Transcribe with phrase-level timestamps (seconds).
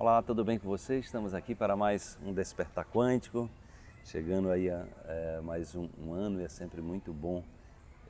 [0.00, 1.06] Olá, tudo bem com vocês?
[1.06, 3.50] Estamos aqui para mais um Despertar Quântico,
[4.04, 7.42] chegando aí a é, mais um, um, ano e é sempre muito bom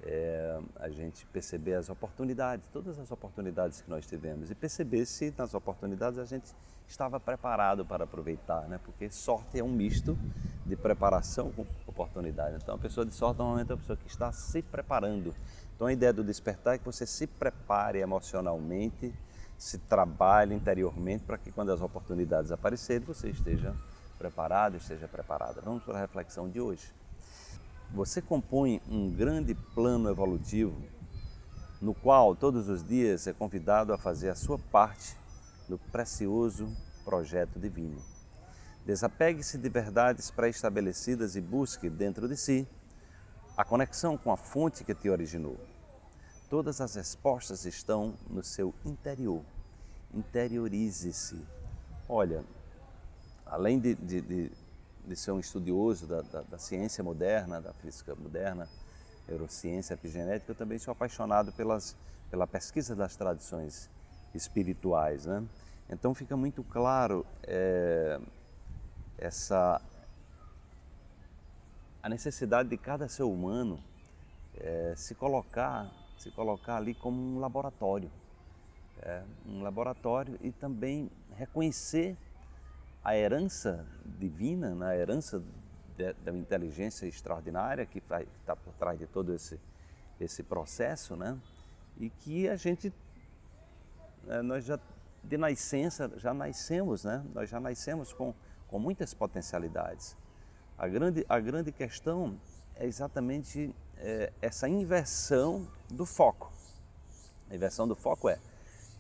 [0.03, 5.32] é, a gente perceber as oportunidades, todas as oportunidades que nós tivemos e perceber se
[5.35, 6.54] nas oportunidades a gente
[6.87, 8.79] estava preparado para aproveitar, né?
[8.84, 10.14] Porque sorte é um misto
[10.66, 12.59] de preparação com oportunidade.
[12.62, 15.34] Então, a pessoa de sorte normalmente é uma pessoa que está se preparando.
[15.75, 19.11] Então, a ideia do despertar é que você se prepare emocionalmente
[19.59, 23.75] se trabalhe interiormente para que quando as oportunidades aparecerem você esteja
[24.16, 25.61] preparado, esteja preparada.
[25.61, 26.93] Vamos para a reflexão de hoje.
[27.93, 30.80] Você compõe um grande plano evolutivo
[31.80, 35.16] no qual todos os dias é convidado a fazer a sua parte
[35.69, 36.69] no precioso
[37.05, 38.00] projeto divino.
[38.84, 42.66] Desapegue-se de verdades pré-estabelecidas e busque dentro de si
[43.56, 45.58] a conexão com a fonte que te originou.
[46.48, 49.42] Todas as respostas estão no seu interior.
[50.14, 51.38] Interiorize-se.
[52.08, 52.42] Olha,
[53.44, 54.52] além de, de, de,
[55.06, 58.66] de, ser um estudioso da, da, da, ciência moderna, da física moderna,
[59.28, 61.94] neurociência, epigenética, eu também sou apaixonado pelas,
[62.30, 63.90] pela pesquisa das tradições
[64.34, 65.27] espirituais.
[65.27, 65.44] Né?
[65.90, 68.18] Então fica muito claro é,
[69.18, 69.83] essa
[72.02, 73.83] a necessidade de cada ser humano
[74.56, 78.11] é, se colocar se colocar ali como um laboratório.
[79.00, 82.16] É, um laboratório e também reconhecer
[83.05, 83.86] a herança
[84.19, 85.42] divina, né, a herança
[86.24, 89.58] da inteligência extraordinária que está por trás de todo esse,
[90.20, 91.36] esse processo, né?
[91.98, 92.92] E que a gente,
[94.28, 94.78] é, nós já
[95.24, 97.24] de nascença, já nascemos, né?
[97.34, 98.33] Nós já nascemos com,
[98.69, 100.16] com muitas potencialidades.
[100.77, 102.39] A grande, a grande questão
[102.77, 106.53] é exatamente é, essa inversão do foco.
[107.50, 108.39] A inversão do foco é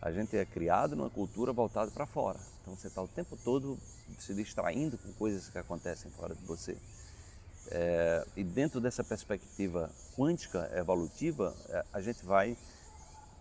[0.00, 2.38] a gente é criado numa cultura voltada para fora.
[2.62, 3.78] Então você está o tempo todo
[4.18, 6.76] se distraindo com coisas que acontecem fora de você.
[7.70, 12.56] É, e dentro dessa perspectiva quântica evolutiva, é, a gente vai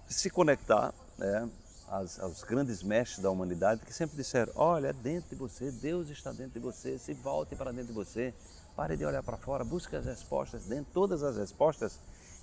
[0.09, 1.49] se conectar né,
[1.87, 6.09] aos, aos, grandes mestres da humanidade que sempre disseram: olha, é dentro de você, Deus
[6.09, 8.33] está dentro de você, se volte para dentro de você,
[8.77, 10.85] Pare de olhar para fora, busque as respostas dentro.
[10.93, 11.97] Todas as respostas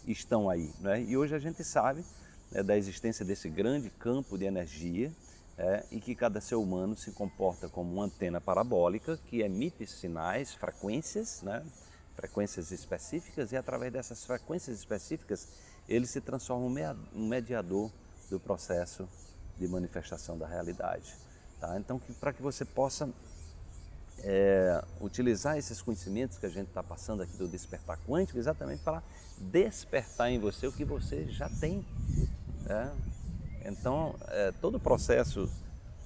[0.06, 0.70] estão aí.
[0.80, 1.02] Né?
[1.02, 2.04] E hoje a gente sabe
[2.50, 5.12] né, da existência desse grande campo de energia
[5.56, 10.54] é, em que cada ser humano se comporta como uma antena parabólica que emite sinais,
[10.54, 11.64] frequências, né?
[12.14, 15.48] frequências específicas, e através dessas frequências específicas
[15.88, 16.66] ele se transforma
[17.14, 17.90] um mediador
[18.30, 19.08] do processo
[19.58, 21.14] de manifestação da realidade.
[21.60, 21.78] Tá?
[21.78, 23.08] Então, para que você possa
[24.24, 29.02] é, utilizar esses conhecimentos que a gente está passando aqui do despertar quântico exatamente para
[29.38, 31.84] despertar em você o que você já tem.
[32.62, 32.90] Né?
[33.66, 35.50] Então, é, todo o processo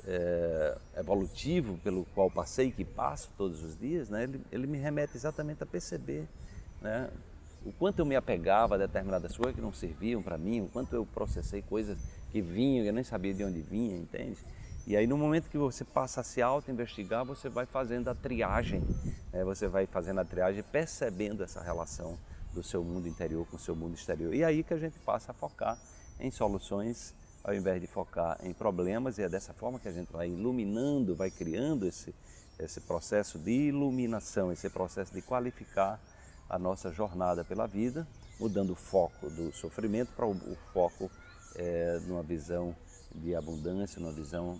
[0.06, 5.16] é, evolutivo pelo qual passei, que passo todos os dias, né, ele, ele me remete
[5.16, 6.26] exatamente a perceber
[6.80, 7.08] né,
[7.64, 10.94] o quanto eu me apegava a determinadas coisas que não serviam para mim, o quanto
[10.94, 11.98] eu processei coisas
[12.32, 14.38] que vinham e eu nem sabia de onde vinha, entende?
[14.88, 18.80] E aí no momento que você passa a se auto-investigar, você vai fazendo a triagem,
[19.30, 19.44] né?
[19.44, 22.18] você vai fazendo a triagem percebendo essa relação
[22.54, 24.34] do seu mundo interior com o seu mundo exterior.
[24.34, 25.78] E aí que a gente passa a focar
[26.18, 30.10] em soluções ao invés de focar em problemas e é dessa forma que a gente
[30.10, 32.14] vai iluminando, vai criando esse,
[32.58, 36.00] esse processo de iluminação, esse processo de qualificar
[36.48, 38.08] a nossa jornada pela vida,
[38.40, 41.10] mudando o foco do sofrimento para o, foco
[41.56, 42.74] é, numa visão
[43.14, 44.58] de abundância, numa visão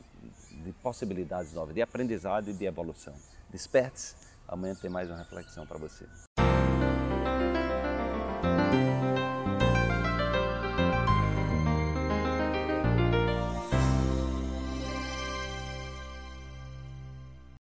[0.65, 3.15] de possibilidades novas, de aprendizado e de evolução.
[3.51, 4.15] Desperte-se,
[4.47, 6.07] amanhã tem mais uma reflexão para você.